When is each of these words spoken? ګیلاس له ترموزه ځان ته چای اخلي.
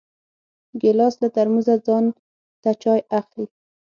ګیلاس 0.81 1.15
له 1.23 1.29
ترموزه 1.35 1.75
ځان 1.85 2.05
ته 2.61 2.71
چای 2.81 3.01
اخلي. 3.19 3.45